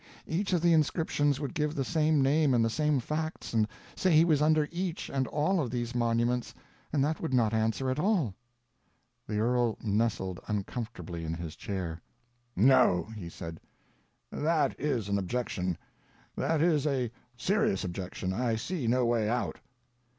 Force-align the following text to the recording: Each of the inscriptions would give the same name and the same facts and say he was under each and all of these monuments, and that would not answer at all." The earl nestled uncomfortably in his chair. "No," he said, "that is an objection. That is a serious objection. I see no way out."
Each 0.25 0.51
of 0.51 0.61
the 0.63 0.73
inscriptions 0.73 1.39
would 1.39 1.53
give 1.53 1.75
the 1.75 1.85
same 1.85 2.23
name 2.23 2.55
and 2.55 2.65
the 2.65 2.71
same 2.71 2.99
facts 2.99 3.53
and 3.53 3.67
say 3.95 4.09
he 4.09 4.25
was 4.25 4.41
under 4.41 4.67
each 4.71 5.11
and 5.11 5.27
all 5.27 5.59
of 5.61 5.69
these 5.69 5.93
monuments, 5.93 6.55
and 6.91 7.05
that 7.05 7.21
would 7.21 7.35
not 7.35 7.53
answer 7.53 7.87
at 7.87 7.99
all." 7.99 8.33
The 9.27 9.37
earl 9.37 9.77
nestled 9.83 10.39
uncomfortably 10.47 11.23
in 11.23 11.35
his 11.35 11.55
chair. 11.55 12.01
"No," 12.55 13.09
he 13.15 13.29
said, 13.29 13.59
"that 14.31 14.73
is 14.79 15.07
an 15.07 15.19
objection. 15.19 15.77
That 16.35 16.63
is 16.63 16.87
a 16.87 17.11
serious 17.37 17.83
objection. 17.83 18.33
I 18.33 18.55
see 18.55 18.87
no 18.87 19.05
way 19.05 19.29
out." 19.29 19.59